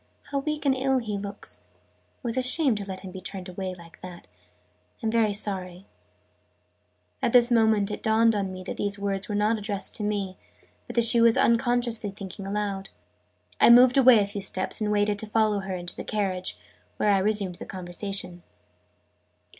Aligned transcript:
"How 0.31 0.39
weak 0.39 0.65
and 0.65 0.75
ill 0.75 0.97
he 0.97 1.15
looks! 1.15 1.67
It 2.17 2.23
was 2.23 2.35
a 2.35 2.41
shame 2.41 2.73
to 2.73 2.85
let 2.85 3.01
him 3.01 3.11
be 3.11 3.21
turned 3.21 3.47
away 3.47 3.75
like 3.75 4.01
that. 4.01 4.25
I'm 5.03 5.11
very 5.11 5.31
sorry" 5.31 5.85
At 7.21 7.33
this 7.33 7.51
moment 7.51 7.91
it 7.91 8.01
dawned 8.01 8.33
on 8.33 8.51
me 8.51 8.63
that 8.63 8.77
these 8.77 8.97
words 8.97 9.29
were 9.29 9.35
not 9.35 9.59
addressed 9.59 9.93
to 9.97 10.03
me, 10.03 10.37
but 10.87 10.95
that 10.95 11.03
she 11.03 11.21
was 11.21 11.37
unconsciously 11.37 12.09
thinking 12.09 12.47
aloud. 12.47 12.89
I 13.59 13.69
moved 13.69 13.95
away 13.95 14.17
a 14.17 14.25
few 14.25 14.41
steps, 14.41 14.81
and 14.81 14.91
waited 14.91 15.19
to 15.19 15.27
follow 15.27 15.59
her 15.59 15.75
into 15.75 15.95
the 15.95 16.03
carriage, 16.03 16.57
where 16.97 17.11
I 17.11 17.19
resumed 17.19 17.57
the 17.61 17.65
conversation. 17.67 18.41